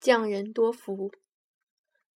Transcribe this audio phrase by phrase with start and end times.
[0.00, 1.10] 匠人多福。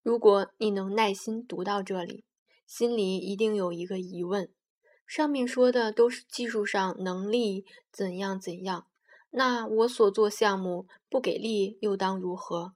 [0.01, 2.23] 如果你能耐心读到这里，
[2.65, 4.53] 心里一定有一个疑问：
[5.05, 8.87] 上面说的都是技术上能力怎样怎样，
[9.31, 12.73] 那我所做项目不给力又当如何？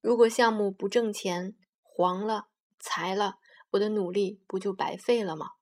[0.00, 2.48] 如果项目不挣钱，黄了、
[2.80, 3.36] 裁了，
[3.70, 5.52] 我的努力不就白费了吗？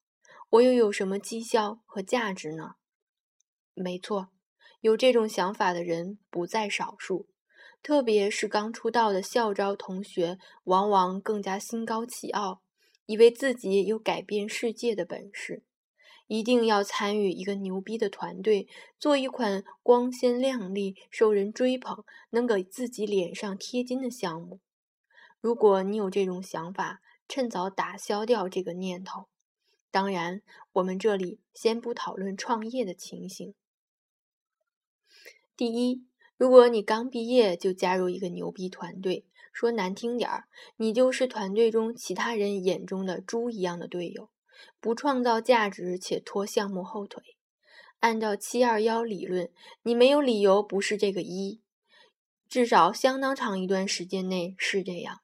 [0.48, 2.76] 我又有什么绩效和价值呢？
[3.74, 4.30] 没错，
[4.80, 7.28] 有这种想法的人不在少数。
[7.86, 12.60] 特别是刚出道的校招同学，往往更加心高气傲，
[13.06, 15.62] 以为自己有改变世界的本事，
[16.26, 18.66] 一定要参与一个牛逼的团队，
[18.98, 24.58] 做一款光鲜亮丽、受人追捧、能给自己脸上贴金的项目。
[25.40, 29.28] 如果你有这种想法，趁早打消掉这个念头。
[29.92, 33.54] 当然，我们这里先不讨论创业的情形。
[35.56, 36.04] 第一。
[36.36, 40.44] 如果你刚毕业就加入一个牛逼团队，说难听点儿，
[40.76, 44.28] 你就是团队中其他人眼中的猪一样的队友，
[44.78, 47.22] 不创造价值且拖项目后腿。
[48.00, 49.50] 按照七二幺理论，
[49.82, 51.62] 你没有理由不是这个一，
[52.46, 55.22] 至少相当长一段时间内是这样。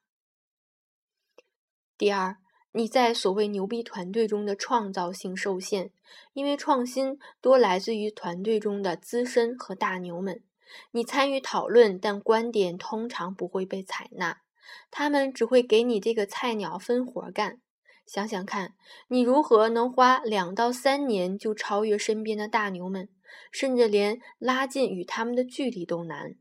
[1.95, 2.37] 第二，
[2.71, 5.91] 你在所谓牛逼团队中的创造性受限，
[6.33, 10.43] 因为创新多来自于团队中的资深和大牛们。
[10.91, 14.41] 你参与讨论，但观点通常不会被采纳。
[14.89, 17.59] 他们只会给你这个菜鸟分活干。
[18.05, 18.75] 想想看，
[19.07, 23.09] 你如何能花两到三年就超越身边的大牛们，
[23.51, 26.35] 甚至连拉近与他们的距离都难？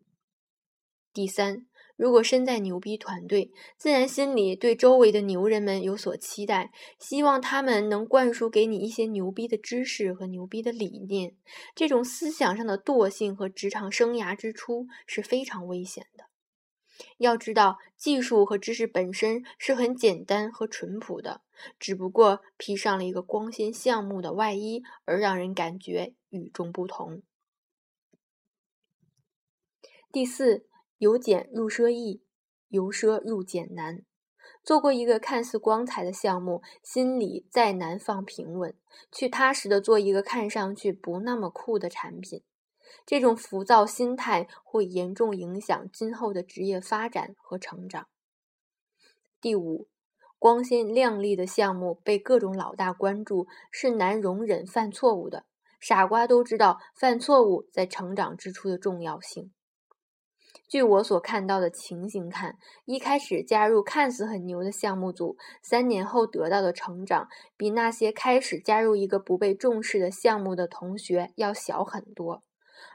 [1.12, 1.66] 第三。
[2.02, 11.36] 如果身在牛逼团队，自然心里对周围的牛人们有所期待，希望他们能灌输给你一些牛逼的知识和牛逼的理念。
[11.76, 16.24] 这种思想上的惰性和职场生涯之初是非常危险的。
[17.18, 21.42] 要知道，技术和知识本身是很简单和淳朴的，
[21.78, 27.22] 只不过披上了一个光鲜项目的外衣，而让人感觉与众不同。
[30.10, 30.66] 第四。
[31.02, 32.22] 由俭入奢易，
[32.68, 34.04] 由奢入俭难。
[34.62, 38.72] 做过一个看似光彩的项目，心里再难放平稳，
[39.10, 42.44] 去踏实的做一个看上去不那么酷的产品。
[43.04, 48.06] 这种浮躁心态会严重影响今后的职业发展和成长。
[49.40, 49.88] 第五，
[50.38, 55.46] 光鲜亮丽的项目被各种老大关注，是难容忍犯错误的。
[55.80, 59.52] 傻瓜都知道犯错误在成长之初的重要性。
[60.72, 62.56] 据我所看到的情形看，
[62.86, 67.28] 一开始加入看似很牛的项目组，三年后得到的成长，
[67.58, 72.42] 比那些开始加入一个不被重视的项目的同学要小很多，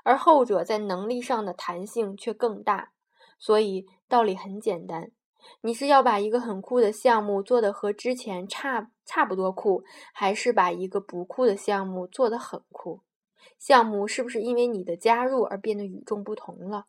[0.01, 2.93] 而后者在能力上的弹性却更大。
[3.37, 5.11] 所以道理很简单：
[5.61, 13.01] 你是要把一个很酷的项目做得和之前差差不多酷，还是把一个不酷的项目做得很酷？
[13.59, 16.87] 项目是不是因为你的加入而变得与众不同了？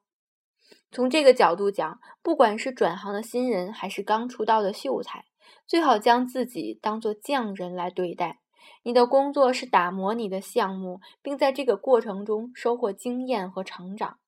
[0.90, 5.24] 从这个角度讲，不管是转行的新人，还是刚出道的秀才，
[5.66, 8.40] 最好将自己当做匠人来对待。
[8.84, 14.18] 你的工作是打磨你的项目，并在这个过程中收获经验和成长。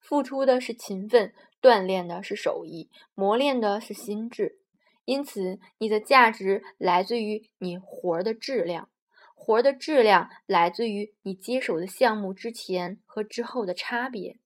[0.00, 4.58] 付出的是勤奋，锻炼的是手艺，磨练的是心智。
[5.04, 8.88] 因此，你的价值来自于你活儿的质量，
[9.34, 14.38] 活儿的质量来自于你接手的项目之前和之后的差别。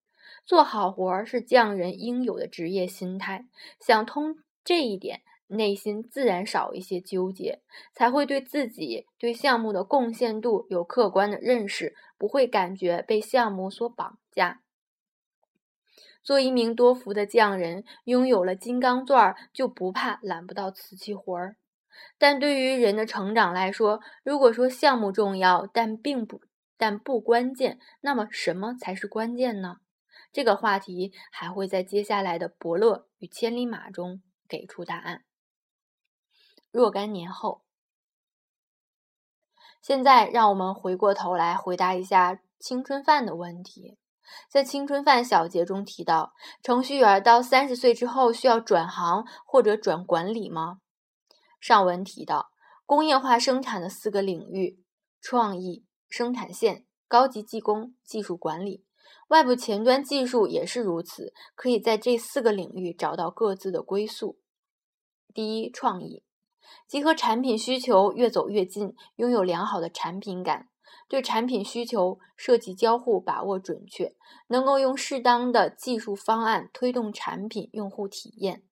[0.44, 3.46] 做好活儿是匠人应有的职业心态。
[3.80, 7.60] 想通这一点，内心自然少一些纠结，
[7.94, 14.60] 才会对自己对项目的贡献度有客观的认识，不会感觉被项目所绑架。
[16.22, 21.56] 做一名多福的匠人，拥有了金刚钻，就不怕揽不到瓷器活儿。
[22.16, 26.40] 但对于人的成长来说，如果说项目重要，但并不
[26.76, 29.78] 但不关键，那么什么才是关键呢？
[30.32, 35.24] 这个话题还会在接下来的伯乐与千里马中给出答案。
[36.70, 37.62] 若干年后，
[39.82, 43.98] 现在让我们回过头来回答一下青春饭的问题。
[44.48, 46.32] 在青春饭小节中提到，
[46.62, 50.78] 程序员到三十岁之后需要转行或者转管理吗？
[51.60, 52.52] 上文提到
[52.86, 54.82] 工业化生产的四个领域：
[55.20, 58.86] 创意、生产线、高级技工、技术管理。
[59.32, 64.38] 外部前端技术也是如此，可以在这四个领域找到各自的归宿。
[65.32, 66.22] 第一，创意，
[66.86, 70.68] 集合产品需求越走越近，拥有良好的产品感，
[71.08, 74.14] 对产品需求设计交互把握准确，
[74.48, 78.62] 能够用适当的技术方案推动产品用户体验，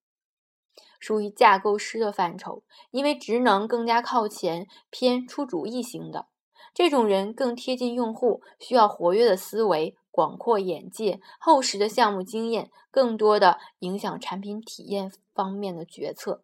[0.99, 2.65] 属于架构师的范畴。
[2.91, 6.27] 因为职能更加靠前，偏出主意型的
[6.75, 16.43] 这种人更贴近用户，需要活跃的思维、广阔眼界、厚实的项目经验，更多的影响产品体验方面的决策。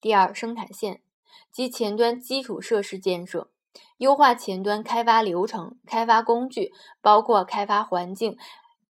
[0.00, 1.02] 第二，生产线
[1.50, 3.50] 及前端基础设施建设。
[3.96, 8.38] 优化前端开发流程、开发工具，包括开发环境、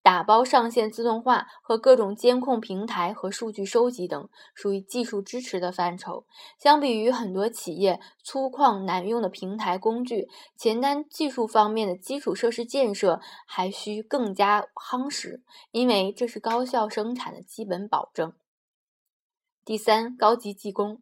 [0.04, 6.26] 打包上线自动化和各种监控平台和数据收集等，属于技术支持的范畴。
[6.58, 10.28] 相比于很多企业粗犷难用的平台工具，
[10.58, 18.34] 前端技术方面的基础设施建设还需更加夯实，因为这是高效生产的基本保证。
[19.64, 21.00] 第三，高级技工。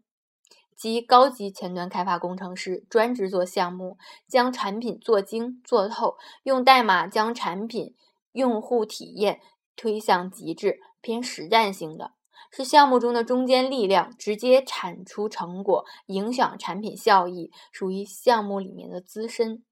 [0.76, 7.94] 即高级前端开发工程师专职做项目，将产品做精做透，用代码将产品
[8.32, 9.40] 用户体验
[9.76, 12.12] 推向极致，偏实战性的，
[12.50, 19.64] 是项目中的中坚力量，直接产出成果，影响产品效益，属于项目里面的资深。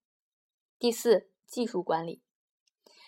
[0.79, 2.23] 第四，技术管理，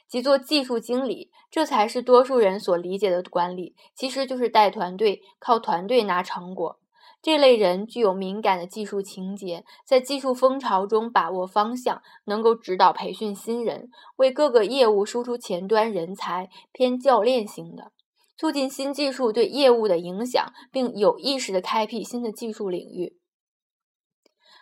[0.07, 6.82] 即做技术经理，这才是多数人所理解的管理，其实就是带团队，靠团队拿成果。
[7.23, 17.93] 这类人具有敏感的技术情节，在技术风潮中把握方向，能够指导培训新人，为各个业务输出前端人才，偏教练型的，
[18.37, 23.17] 促进新技术对业务的影响，并有意识地开辟新的技术领域。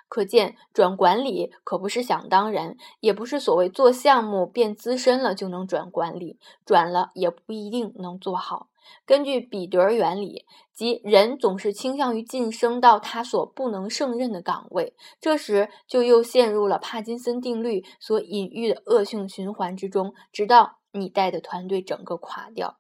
[0.07, 8.70] 可见，转管理可不是想当然，也不是所谓做项目变资深了就能转管理，转了也不一定能做好。
[9.07, 22.79] 根据彼得原理，即人总是倾向于晋升到他所不能胜任的岗位，这时就又陷入了帕金森定律所隐喻的恶性循环之中，直到你带的团队整个垮掉。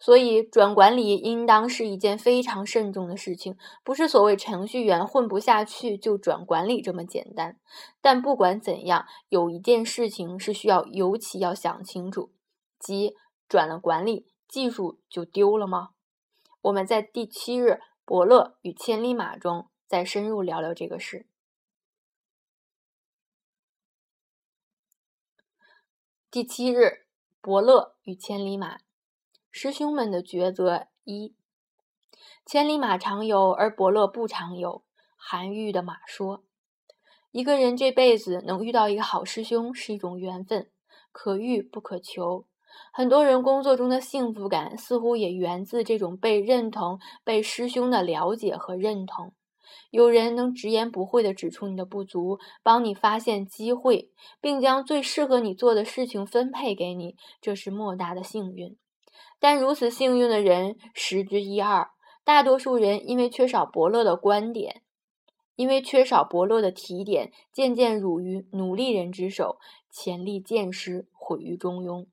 [0.00, 7.56] 所以，转管理应当是一件非常慎重的事情，不是所谓程序员混不下去就转管理这么简单。
[8.02, 12.32] 但不管怎样，有一件事情是需要尤其要想清楚，
[12.78, 13.14] 即
[13.48, 14.26] 转了管理。
[14.48, 15.94] 技术就丢了吗？
[16.62, 21.26] 我们在第七日伯乐与千里马中再深入聊聊这个事。
[26.30, 27.06] 第七日
[27.40, 28.78] 伯乐与千里马，
[29.50, 31.36] 师兄们的抉择一：
[32.46, 34.84] 千里马常有，而伯乐不常有。
[35.16, 36.44] 韩愈的马说
[37.30, 40.70] ：“一个人这辈子能遇到一个好师兄是一种缘分，
[41.12, 42.46] 可遇不可求。”
[42.92, 49.32] 很多人工作中的幸福感似乎也源自这种被认同、被师兄的了解和认同。
[49.90, 54.10] 有人能直言不讳地指出你的不足，帮你发现机会，
[54.40, 58.76] 并将最适合你做的事情分配给你，这是莫大的幸运。
[59.38, 61.90] 但如此幸运的人十之一二。
[62.24, 64.80] 大多数人因为缺少伯乐的观点，
[65.56, 69.58] 因为缺少伯乐的提点，渐渐辱于努力人之手，
[69.90, 72.06] 潜力渐失，毁于中庸。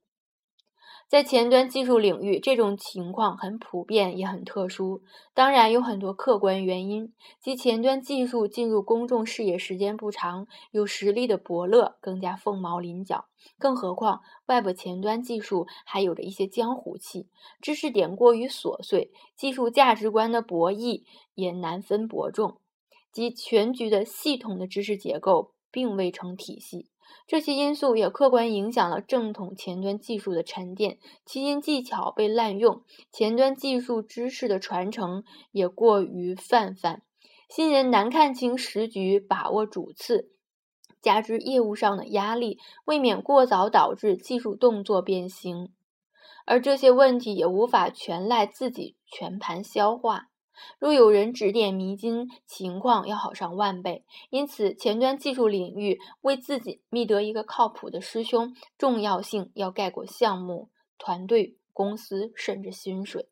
[1.12, 5.02] 在前端技术领域，这种情况很普遍，也很特殊。
[5.34, 7.12] 当然，有很多客观原因，
[7.42, 13.26] 即前端技术进入公众视野时间不长，有实力的伯乐更加凤毛麟角。
[13.60, 17.28] 更何况，Web 前端技术还有着一些江湖气，
[17.60, 21.04] 知识点过于琐碎，技术价值观的博弈
[21.36, 22.62] 也难分伯仲，
[23.12, 26.91] 即全局的系统的知识结构并未成体系。
[27.28, 37.04] 这些因素也客观影响了正统前端技术的沉淀，其因技巧被滥用，前端技术知识的传承也过于泛泛，
[37.48, 40.32] 新人难看清时局，把握主次，
[41.02, 45.72] 加之业务上的压力，未免过早导致技术动作变形，
[46.46, 50.31] 而这些问题也无法全赖自己全盘消化。
[50.80, 54.06] 若有人指点迷津，情况要好上万倍。
[54.30, 63.30] 因此，前端技术领域为自己觅得一个靠谱的师兄，重要性要盖过项目、团队、公司，甚至薪水。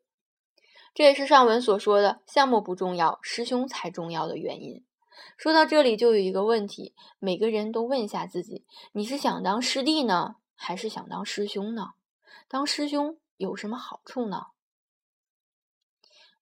[0.94, 4.84] 这也是上文所说的“项目不重要，师兄才重要”的原因。
[5.36, 11.90] 说到这里，就有一个问题，每个人都问一下自己：你是想当师弟呢，还是想当师兄呢？
[12.48, 14.46] 当师兄有什么好处呢？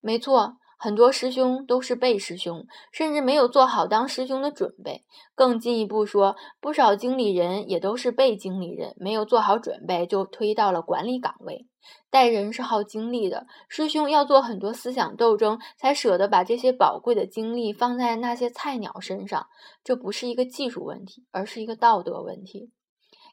[0.00, 0.58] 没错。
[0.80, 5.04] 很多师兄都是被师兄，甚至没有做好当师兄的准备。
[5.34, 11.66] 更进一步说，不少经理人也都是被经理人，没有做好准备就推到了管理岗位。
[12.10, 19.48] 带人是耗精力的，师兄要做很多思想斗争，才舍得把这些宝贵的精力放在那些菜鸟身上。
[19.82, 22.70] 这不是一个技术问题，而是一个道德问题。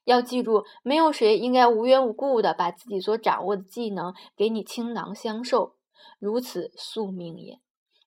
[0.04, 5.76] 要记住，没有谁应该无缘无故的把自己所掌握的技能给你倾囊相授。
[6.20, 7.60] 如此宿命也。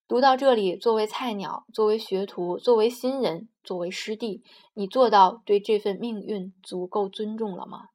[0.06, 7.90] 读到这里，作为菜鸟，作为学徒，作为新人，作为师弟，你做到对这份命运足够尊重了吗？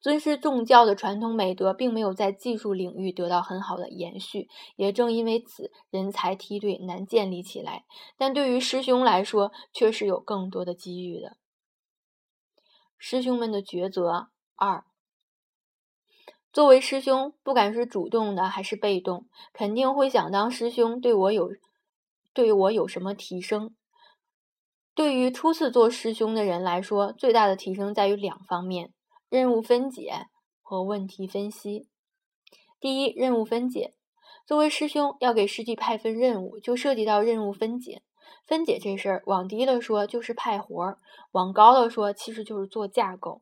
[0.00, 7.84] 尊师重教的传统美德并没有在技术领域得到很好的延续，也正因为此，人才梯队难建立起来。
[8.16, 11.36] 但对于师兄来说，却是有更多的机遇的。
[12.96, 14.84] 师兄们的抉择二。
[16.54, 21.50] 作为师兄，不管是主动的还是被动，肯定会想当师兄对我有
[22.32, 23.74] 对我有什么提升。
[24.94, 28.92] 对于初次做师兄的人来说，最大的提升在于两方面：
[29.28, 30.28] 任务分解
[30.62, 31.88] 和问题分析。
[32.78, 33.94] 第一，任务分解。
[34.46, 38.02] 作为师兄，要给师弟派分任务，就涉及到任务分解。
[38.46, 40.98] 分解这事儿，往低了说就是派活儿，
[41.32, 43.40] 往高了说其实就是做架构。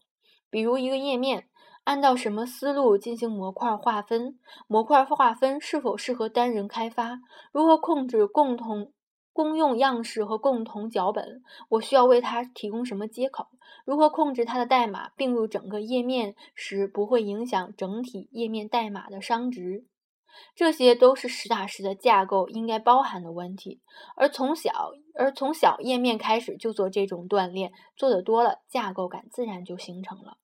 [0.49, 1.50] 比如一个页面。
[1.85, 4.39] 按照什么思路进行模块划分？
[4.69, 7.19] 模块划分是否适合单人开发？
[7.51, 8.93] 如何控制共同
[9.33, 11.43] 公用样式和共同脚本？
[11.71, 13.49] 我需要为它提供什么接口？
[13.85, 19.85] 如何控制它的代码并入整个页面时不会影响整体页面代码的商值？
[20.55, 23.81] 这些都是实打实的架构应该包含的问题。
[24.17, 30.39] 而从小而从小页面开始就做这种锻炼，做的多了，架构感自然就形成了。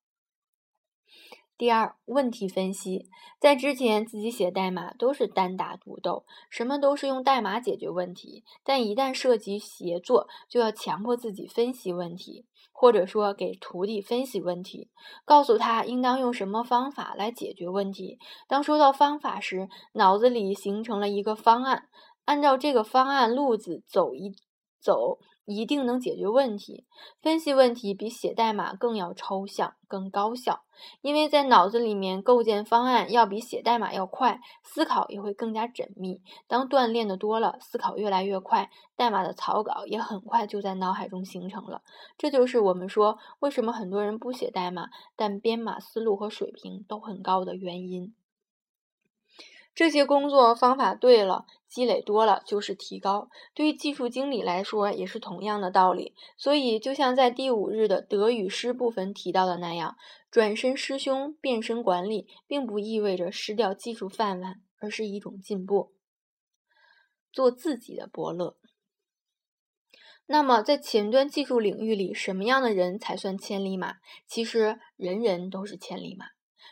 [1.58, 3.10] 第二，问题分析，
[3.40, 8.44] 在之前自己写代码都是单打独斗，什么都是用代码解决问题。
[8.62, 14.88] 但一旦涉及协作，就要强迫自己分析问题，或者说给徒弟分析问题，
[15.24, 18.20] 告诉他应当用什么方法来解决问题。
[18.46, 21.88] 当说到方法时，脑子里形成了一个方案，
[22.24, 24.32] 按照这个方案路子走一
[24.80, 25.18] 走。
[25.48, 26.84] 一定能解决问题。
[27.22, 30.62] 分析问题比写代码更要抽象、更高效，
[31.00, 36.20] 因为在脑子里面构建方案要比写代码要快，思考也会更加缜密。
[36.46, 41.82] 当锻炼的多了，思考越来越快，代码的草稿也很快就在脑海中形成了。
[42.18, 48.14] 这就是我们说为什么很多人不写代码，但编码思路和水平都很高的原因。
[49.78, 53.28] 这些工作方法对了，积累多了就是提高。
[53.54, 56.16] 对于技术经理来说也是同样的道理。
[56.36, 59.96] 所以，就像在第五日的德与失部分提到的那样，
[60.32, 65.92] 转身师兄变身管理，并不意味着失掉技术饭碗，而是一种进步。
[67.32, 68.56] 做自己的伯乐。
[70.26, 73.98] 那么，在前端技术领域里，什么样的人才算千里马？
[74.26, 76.26] 其实，人人都是千里马，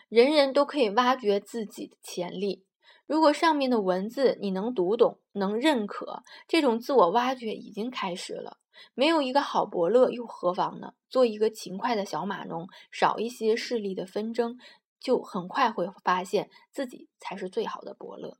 [0.08, 2.64] 人人都可以挖掘自己的潜力。
[3.06, 8.58] 如果上面的文字你能读懂、能认可，这种自我挖掘已经开始了。
[8.94, 10.92] 没有一个好伯乐又何妨呢？
[11.08, 14.58] 做一个勤快的小码农，少一些势力的纷争，
[15.00, 18.36] 就很快会发现自己才是最好的伯乐。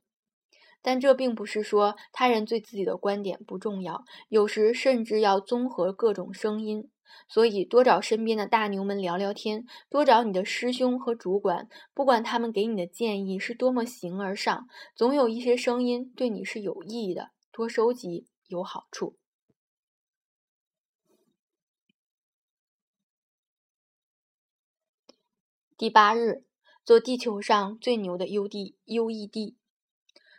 [0.82, 6.90] 但这并不是说他人对自己的观点不重要，有时甚至要综合各种声音。
[7.28, 17.30] 所以，多找身边的大牛们聊聊天，多找你的师兄和主管，不管他们给你的建议是多么形而上，总有一些声音对你是有益的。
[17.52, 19.16] 多收集有好处。
[25.78, 26.44] 第八日，
[26.84, 29.54] 做地球上最牛的 UD，UED，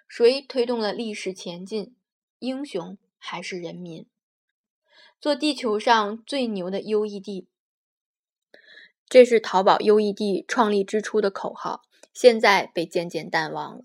[0.07, 1.95] 谁推动了历史前进？
[2.39, 4.07] 英雄还是人民？
[5.19, 7.47] 做地球上最牛的 UED，
[9.09, 11.81] 这是淘宝 UED 创立之初的口号，
[12.13, 13.83] 现在被渐渐淡忘了。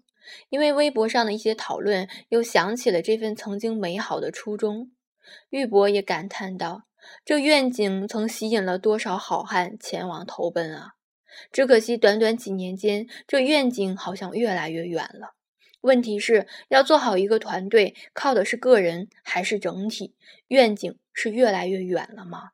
[0.51, 4.93] 因为微博上的一些讨论，又想起了这份曾经美好的初衷。
[5.49, 6.83] 玉博也感叹道
[7.25, 10.93] ：“这愿景曾吸引了多少好汉前往投奔啊！
[11.51, 15.35] 只可惜短短几年间，这愿景好像越来越远了。”
[15.83, 20.15] 问题是要做好一个团队，靠的是个人还是整体？
[20.49, 22.53] 愿景是越来越远了吗？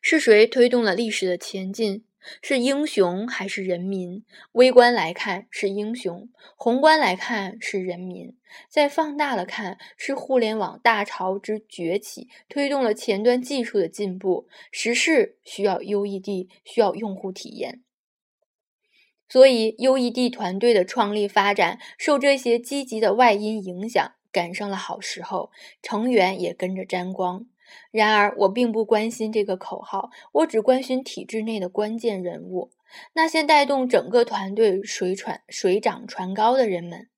[0.00, 2.04] 是谁推动了历史的前进？
[2.42, 4.24] 是英雄还是人民？
[4.52, 8.36] 微观来看是英雄，宏观来看是人民。
[8.68, 14.48] 再放大了看，是互联网大潮之崛起推动了前端技术的进步。
[14.72, 17.82] 时事需要 UED，需要用户体验。
[19.28, 25.50] 所以，UED 团队的创立发展受这些积极的外因影响，赶上了好时候，
[25.82, 27.46] 成员也跟着沾光。
[27.90, 32.70] 然而，我并不关心这个口号，我只关心体制内的关键人物，
[33.14, 37.08] 那些带动整个团队水船水涨船高的人们。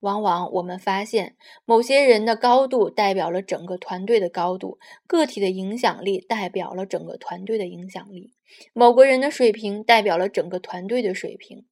[0.00, 8.32] 往往我们发现，某些人的高度代表了整个团队的高度，个体的影响力代表了整个团队的影响力，
[8.72, 11.66] 某个人的水平代表了整个团队的水平。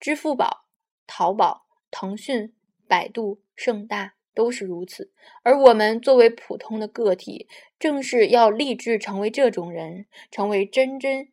[0.00, 0.66] 支付宝、
[1.06, 2.52] 淘宝、腾讯、
[2.86, 4.14] 百度、盛大。
[4.36, 5.12] 都是如此，
[5.44, 7.46] 而我们作为普通的个体，
[7.78, 11.28] 正是要立志成为这种人，成为真真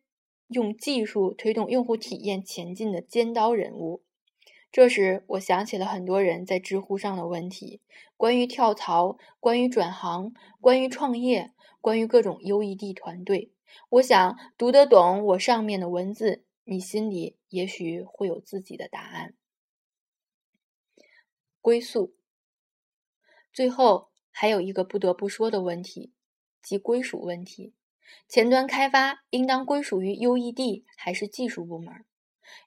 [0.46, 4.04] 用技术推动用户体验前进的尖刀人物。
[4.72, 7.82] 这时，我想起了很多人在知乎上的问题：
[8.16, 11.52] 关于跳槽、关于转行、关于创业、
[11.82, 13.52] 关于各种 UED 团队。
[13.90, 19.34] 我想读得懂我上面的文字，你心里也许会有自己的答案。
[21.60, 22.14] 归宿。
[23.52, 26.14] 最后还有一个不得不说的问题，
[26.62, 27.74] 即归属问题。
[28.26, 32.06] 前端开发应当归属于 UED 还是技术部门？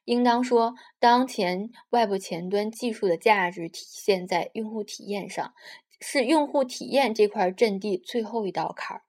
[0.04, 5.54] 应当说，当前外部前端技术的价值体现在用户体验上，
[6.00, 9.02] 是用户体验这块阵地最后一道坎儿。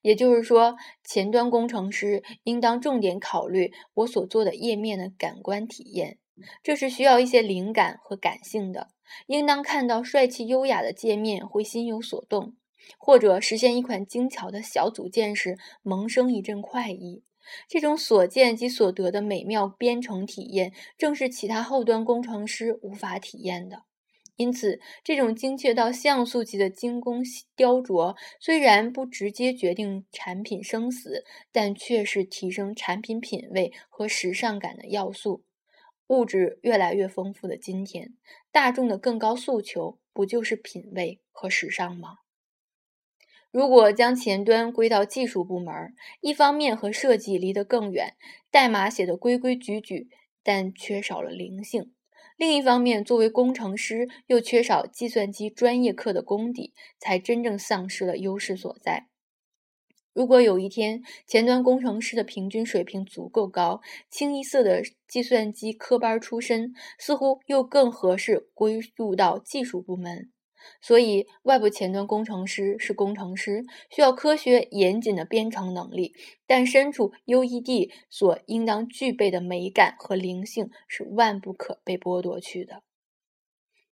[0.00, 6.18] 也就是说，前端工程师应当重点考虑我所做的页面的感官体验，
[6.62, 8.88] 这是需要一些灵感和感性的。
[9.26, 12.56] 应当看到帅气优雅的界面会心有所动，
[12.98, 17.22] 或者实现一款精巧的小组件时萌生一阵快意。
[17.68, 23.82] 这种所见即所得的美妙编程体验，正是其他后端工程师无法体验的。
[24.36, 27.22] 因此，这种精确到像素级的精工
[27.54, 35.44] 雕琢，虽然不直接决定产品生死，但却是提升产品品味和时尚感的要素。
[36.08, 38.14] 物质越来越丰富的今天，
[38.50, 42.23] 大众的更高诉求不就是品味和时尚吗？
[43.54, 45.72] 如果将前端归到技术部门，
[46.20, 48.16] 一方面和设计离得更远，
[48.50, 50.08] 代码写得规规矩矩，
[50.42, 51.84] 但缺少了灵性；
[52.36, 59.06] 另一方面，作为工程师又缺少计算机专业课的功底，才真正丧失了优势所在。
[60.12, 63.80] 如果有一天前端工程师的平均水平足够高，
[64.10, 70.32] 清一色的计算机科班出身，似乎又更合适归入到技术部门。
[70.80, 76.14] 所以，外部前端工程师是工程师，需要科学严谨的编程能力，
[76.46, 82.82] 但身处 UED 所应当具备的美感和灵性是万不可被剥夺去的。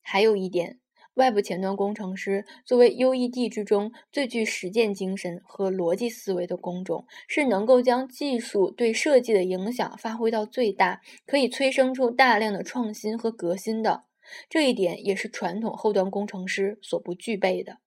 [0.01, 0.79] 还有一点。
[1.17, 14.05] 外部前端工程师作为 UED 之中最具实践精神和逻辑思维的工种，是能够将技术对设计的影响发挥到最大，可以催生出大量的创新和革新的。
[14.49, 17.79] 这一点也是传统后端工程师所不具备的。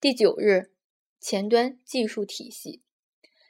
[0.00, 0.70] 第九日，
[1.20, 2.82] 前端技术体系。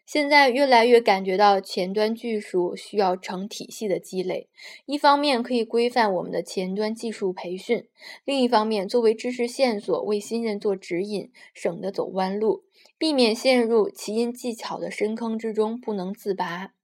[0.06, 4.48] 现在越来越感觉到前端技术需要成体系的积累，
[4.84, 7.88] 一方面可以规范我们的前端技术培训，
[8.24, 12.62] 另一方面作为知识线索为新人做指引，省得走弯路，
[12.96, 16.75] 避免陷入奇因技巧的深坑之中不能自拔。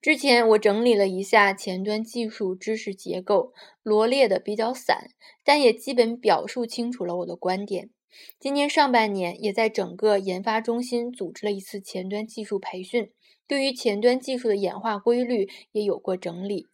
[0.00, 5.10] 之前我整理了一下前端技术知识结构，罗列的比较散，
[5.44, 7.90] 但也基本表述清楚了我的观点。
[8.38, 13.10] 今年上半年，也在整个研发中心组织了一次前端技术培训，
[13.46, 16.66] 对于前端技术的演化规律也有过整理，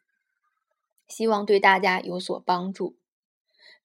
[1.09, 2.97] 希望对大家有所帮助。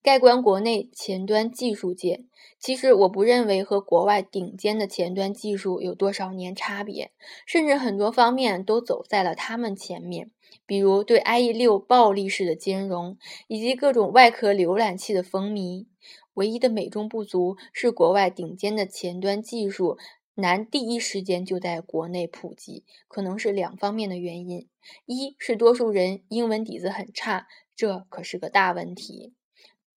[0.02, 2.24] 盖观国内前端技术界，
[2.58, 7.12] 其实我不认为和国外顶尖的前端技术有多少年差别，
[7.46, 10.32] 甚至很多方面都走在了他们前面，
[10.66, 15.88] 比如对 IE 六暴力式的兼容，以及各种外壳浏览器的风靡。
[16.36, 19.98] 唯一的美中不足是，国外顶尖的前端技术
[20.36, 24.70] 难第一时间就在国内普及，可能是两方面的原因：
[25.06, 29.34] 一是多数人英文底子很差，这可是个大问题；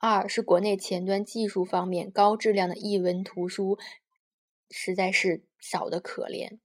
[0.05, 3.79] 二是国内前端技术方面高质量的译文图书
[4.69, 6.59] 实在是少得可怜。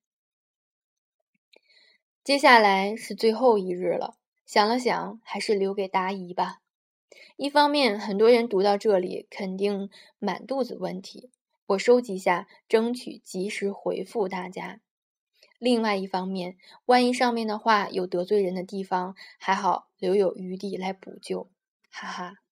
[2.24, 6.64] 接下来是最后一日了，想了想，还是留给答疑吧。
[7.36, 11.30] 一方面，很多人读到这里肯定满肚子问题，
[11.68, 14.82] 我收集下，争取及时回复大家。
[15.60, 21.52] 另外一方面，万一上面的话有得罪人的地方，还好留有余地来补救，
[21.92, 22.47] 哈哈。